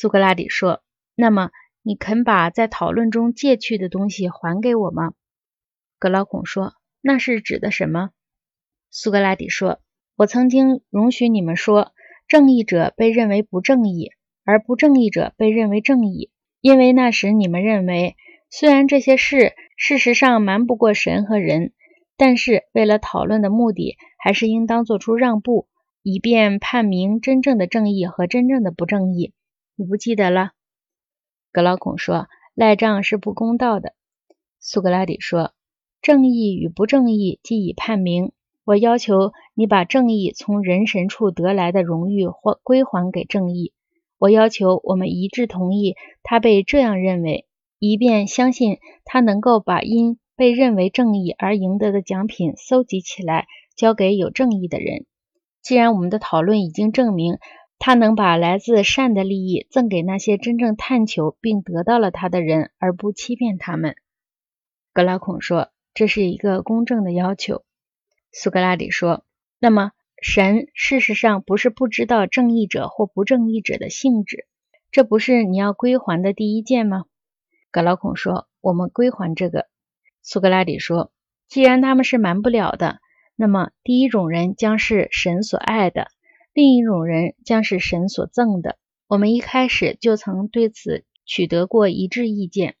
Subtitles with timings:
[0.00, 0.80] 苏格拉底说
[1.14, 1.50] ：“那么，
[1.82, 5.12] 你肯把在讨论中借去的东西还给我吗？”
[6.00, 8.08] 格劳孔说：“那是指的什么？”
[8.90, 9.78] 苏格拉底说
[10.16, 11.92] ：“我曾经容许你们说，
[12.26, 16.30] 正义者被认为不正义，而不正义者被认为正义，
[16.62, 18.16] 因为那时你们认为，
[18.48, 21.74] 虽然这些事事实上瞒不过神和人，
[22.16, 25.68] 但是为了讨论的目的，还是应当做出让步，
[26.02, 29.34] 以便判明真正的正义和真正的不正义。”
[29.80, 30.50] 你不记得了？
[31.52, 33.94] 格劳孔说：“赖账是不公道的。”
[34.60, 35.54] 苏格拉底说
[36.02, 38.32] ：“正义与不正义既已判明，
[38.66, 43.72] 我要求你把正义从人神处得来的荣誉还归还给正义。
[44.18, 47.46] 我要求我们一致同意他被这样认为，
[47.78, 55.06] 以便相信他能够把因被认为正义而赢得的奖品搜集起来，交给有正义的人。
[55.62, 57.38] 既然我们的讨论已经证明。”
[57.82, 63.96] 他能把来自善的利益赠给那些真正探求并得到了他的人，而不欺骗他们。
[64.92, 67.64] 格拉孔说：“这是一个公正的要求。”
[68.32, 69.24] 苏格拉底说
[69.58, 74.46] ：“那么，神事实上不是不知道正义者或不正义者的性质，
[74.90, 77.04] 这不是你要归还的第一件吗？”
[77.72, 79.68] 格拉孔说：“我们归还这个。”
[80.20, 81.12] 苏格拉底说
[81.48, 82.98] ：“既然他们是瞒不了的，
[83.36, 86.08] 那么第一种人将是神所爱的。”
[86.60, 88.76] 另一种人将是神所赠的。
[89.06, 92.76] 我们一开始就曾对此取得过一致意见。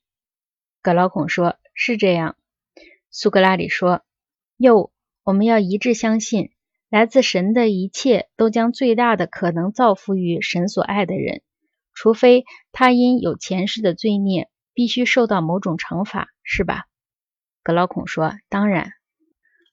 [0.82, 2.36] 格劳孔说：“是这样。”
[3.10, 4.02] 苏格拉底说
[4.58, 4.92] ：“又，
[5.24, 6.50] 我们要一致相信，
[6.90, 11.40] 来自神的一切都将最大的可能造福于神所爱的人，
[11.94, 16.84] 除非他因有前世的罪孽，必须受到某种惩罚，是吧？”
[17.64, 18.92] 格劳孔说：“当然。”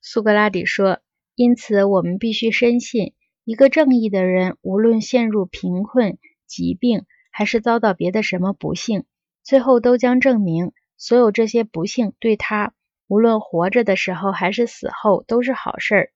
[0.02, 1.02] 苏格拉底说
[1.36, 3.14] ：“因此，我们必须深信。”
[3.48, 6.18] 一个正义的人，无论陷入贫困、
[6.48, 9.06] 疾病，还是遭到别的什么不幸，
[9.42, 12.74] 最后都将证明，所有这些不幸对他，
[13.08, 16.12] 无论活着的时候还是死后，都是好事儿。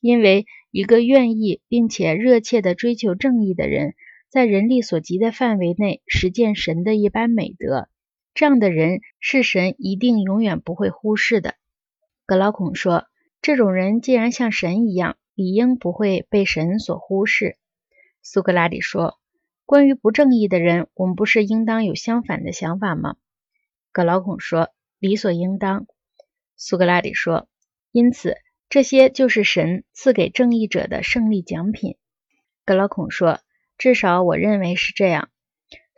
[0.00, 3.96] 因为一个愿意并且热切地追求正义的人，
[4.30, 7.88] 在人力所及的范围内实践神的一般美德，
[8.32, 11.56] 这样的人是神一定永远不会忽视的。
[12.26, 13.06] 格劳孔说
[13.42, 17.58] ：“这种人既然像神一样。”理应不会被神所忽视，
[18.22, 19.18] 苏格拉底说
[19.66, 23.16] ：“关于不正义的人，我们不是应当有相反的想法吗？”
[23.92, 25.86] 格劳孔说：“理所应当。”
[26.56, 27.48] 苏格拉底说
[27.92, 28.38] ：“因此，
[28.70, 31.98] 这些就是神赐给正义者的胜利奖品。”
[32.64, 33.40] 格劳孔说
[33.76, 35.28] ：“至少我认为是这样。”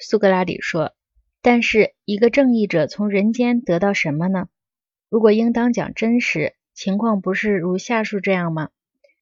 [0.00, 0.97] 苏格拉底说
[1.43, 4.48] ：“但是，一个正义者从人间得到什么呢？
[5.09, 8.71] 如果应当讲真实，情况不是如下述这样吗？”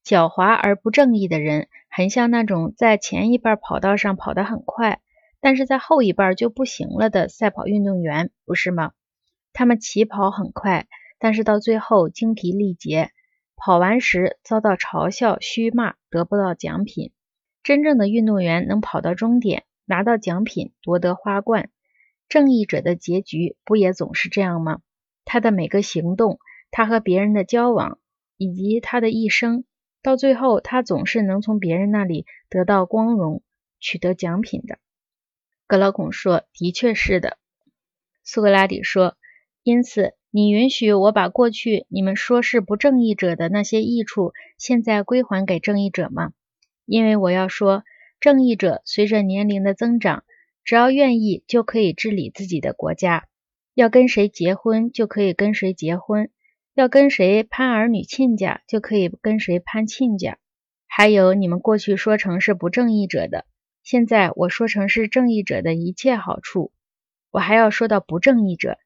[0.07, 5.01] 狡猾而不正义的人，很像那种在前一半跑道上跑得很快，
[5.41, 8.93] 但是在后一半就不行了的赛跑运动员，不是吗？
[9.53, 10.87] 他们起跑很快，
[11.19, 13.11] 但是到最后精疲力竭，
[13.57, 17.11] 跑完时遭到嘲笑、虚骂，得不到奖品。
[17.65, 21.69] 真正的运动员能跑到终点，拿到奖品，夺得花冠。
[22.29, 24.83] 正义者的结局不也总是这样吗？
[25.25, 26.39] 他的每个行动，
[26.71, 27.99] 他和别人的交往，
[28.37, 29.65] 以及他的一生。
[30.03, 33.43] 到最后，他总是能从别人那里得到光荣，
[33.81, 34.79] 取得奖品的。
[35.67, 37.39] 格劳孔说：“的确是的。”
[38.23, 39.17] 苏格拉底说
[39.65, 46.33] ：“因此，你允许我把过去你们说是不正义者的那些益处，现在归还给正义者吗？
[46.85, 47.83] 因为我要说，
[48.21, 50.23] 正义者随着年龄的增长，
[50.63, 53.27] 只要愿意，就可以治理自己的国家。
[53.75, 56.31] 要跟谁结婚，就可以跟谁结婚。”
[56.77, 60.37] 要跟谁攀儿女亲家，就可以跟谁攀亲家。
[60.87, 63.47] 还有你们过去说成是不正义者的，
[63.83, 66.73] 现在我说成是正义者的一切好处。
[67.31, 68.77] 我还要说到不正义者，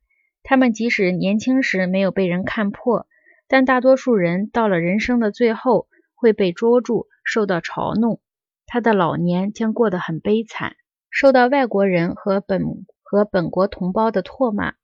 [0.45, 3.09] 他们即使年轻时没有被人看破，
[3.49, 8.21] 但大多数人到了人生的最后会被捉住，受到嘲弄。
[8.67, 10.77] 他的老年将过得很悲惨，
[11.11, 12.63] 受到外国人和本
[13.03, 14.75] 和本国同胞的唾骂，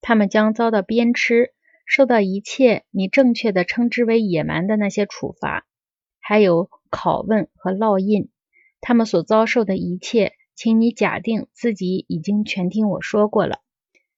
[0.00, 1.52] 他们将遭到鞭笞。
[1.84, 5.66] 受到一切你正确的称之为野蛮的那些处罚，
[6.20, 8.30] 还有拷问和烙印，
[8.80, 13.60] 他们所遭受的一切，请你假定自己已经全听我说过了。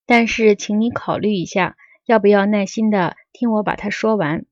[0.07, 4.45] 但是，请你考虑一下，要不要耐心的听我把它说完？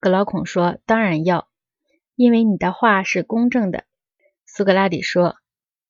[0.00, 1.48] 格劳孔说：“当然要，
[2.16, 3.84] 因为你的话是公正的。”
[4.46, 5.36] 苏格拉底说：“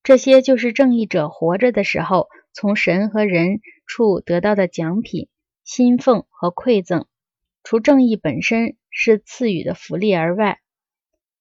[0.02, 5.28] 这些就是正义者活着的时候从神和人处得到的奖品。”
[5.72, 7.06] 亲奉和馈赠，
[7.62, 10.58] 除正义本身是赐予的福利而外，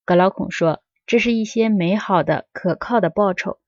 [0.06, 3.60] 格劳孔说，这是一些美好的、可靠的报酬，